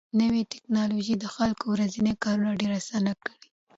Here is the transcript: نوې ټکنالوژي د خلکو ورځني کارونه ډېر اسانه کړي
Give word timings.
نوې 0.21 0.41
ټکنالوژي 0.51 1.15
د 1.19 1.25
خلکو 1.35 1.65
ورځني 1.73 2.13
کارونه 2.23 2.51
ډېر 2.61 2.71
اسانه 2.79 3.13
کړي 3.25 3.45